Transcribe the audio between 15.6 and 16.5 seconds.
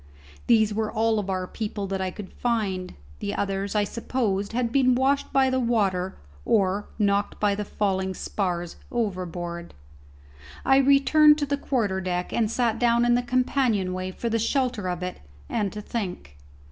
to think.